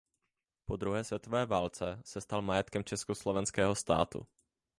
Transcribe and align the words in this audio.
Po 0.65 0.75
druhé 0.75 1.03
světové 1.03 1.45
válce 1.45 2.01
se 2.05 2.21
stal 2.21 2.41
majetkem 2.41 2.83
československého 2.83 3.75
státu. 3.75 4.25